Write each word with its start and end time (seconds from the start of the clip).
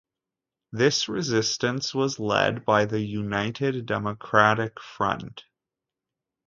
This 0.71 1.07
resistance 1.07 1.93
was 1.93 2.19
led 2.19 2.65
by 2.65 2.85
the 2.85 3.01
United 3.01 3.85
Democratic 3.85 4.79
Front. 4.81 5.43